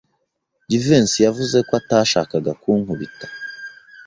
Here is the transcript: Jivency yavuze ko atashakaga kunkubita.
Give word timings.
Jivency 0.69 1.19
yavuze 1.27 1.57
ko 1.67 1.71
atashakaga 1.81 2.51
kunkubita. 2.61 3.27